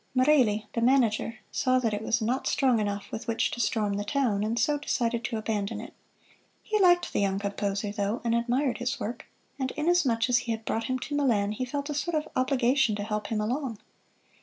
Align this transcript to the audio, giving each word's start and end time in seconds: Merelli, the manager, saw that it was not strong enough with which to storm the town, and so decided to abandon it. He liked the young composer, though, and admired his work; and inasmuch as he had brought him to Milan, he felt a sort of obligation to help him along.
Merelli, 0.15 0.65
the 0.73 0.81
manager, 0.81 1.41
saw 1.51 1.77
that 1.77 1.93
it 1.93 2.01
was 2.01 2.23
not 2.23 2.47
strong 2.47 2.79
enough 2.79 3.11
with 3.11 3.27
which 3.27 3.51
to 3.51 3.59
storm 3.59 3.97
the 3.97 4.03
town, 4.03 4.43
and 4.43 4.57
so 4.57 4.79
decided 4.79 5.23
to 5.23 5.37
abandon 5.37 5.79
it. 5.79 5.93
He 6.63 6.79
liked 6.79 7.13
the 7.13 7.19
young 7.21 7.37
composer, 7.37 7.91
though, 7.91 8.19
and 8.23 8.33
admired 8.33 8.79
his 8.79 8.99
work; 8.99 9.27
and 9.59 9.69
inasmuch 9.77 10.27
as 10.27 10.39
he 10.39 10.53
had 10.53 10.65
brought 10.65 10.85
him 10.85 10.97
to 10.97 11.15
Milan, 11.15 11.51
he 11.51 11.65
felt 11.65 11.87
a 11.87 11.93
sort 11.93 12.15
of 12.15 12.27
obligation 12.35 12.95
to 12.95 13.03
help 13.03 13.27
him 13.27 13.39
along. 13.39 13.77